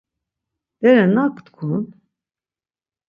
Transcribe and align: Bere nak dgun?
Bere 0.81 1.03
nak 1.15 1.35
dgun? 1.45 1.83